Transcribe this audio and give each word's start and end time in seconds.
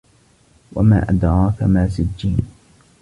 وَما 0.73 1.09
أَدراكَ 1.09 1.63
ما 1.63 1.87
سِجّينٌ 1.89 2.37